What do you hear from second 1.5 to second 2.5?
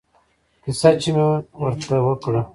ورته وکړه.